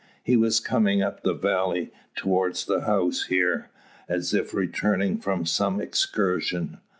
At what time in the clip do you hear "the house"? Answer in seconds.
2.55-3.25